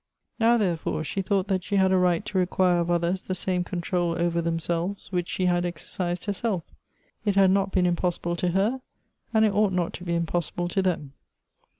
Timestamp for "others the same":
2.89-3.63